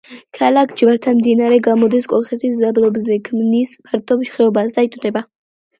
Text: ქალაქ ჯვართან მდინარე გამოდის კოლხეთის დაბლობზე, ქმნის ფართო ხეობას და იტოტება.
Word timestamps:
ქალაქ 0.37 0.71
ჯვართან 0.81 1.19
მდინარე 1.19 1.59
გამოდის 1.69 2.09
კოლხეთის 2.15 2.59
დაბლობზე, 2.65 3.21
ქმნის 3.31 3.79
ფართო 3.87 4.23
ხეობას 4.35 4.79
და 4.81 4.89
იტოტება. 4.93 5.27